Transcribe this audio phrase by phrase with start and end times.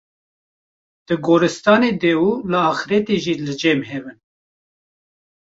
[1.05, 4.17] di gorîstanê de û li axîretê jî li cem hev in.